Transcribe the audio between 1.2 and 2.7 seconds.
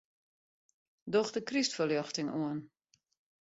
de krystferljochting oan.